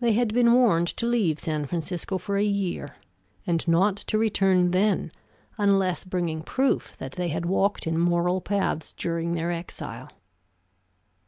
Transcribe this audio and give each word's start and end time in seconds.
They 0.00 0.14
had 0.14 0.34
been 0.34 0.52
warned 0.52 0.88
to 0.96 1.06
leave 1.06 1.38
San 1.38 1.64
Francisco 1.66 2.18
for 2.18 2.36
a 2.36 2.42
year, 2.42 2.96
and 3.46 3.68
not 3.68 3.96
to 4.08 4.18
return 4.18 4.72
then, 4.72 5.12
unless 5.58 6.02
bringing 6.02 6.42
proof 6.42 6.96
that 6.98 7.12
they 7.12 7.28
had 7.28 7.46
walked 7.46 7.86
in 7.86 7.96
moral 7.96 8.40
paths 8.40 8.92
during 8.94 9.34
their 9.34 9.52
exile. 9.52 10.08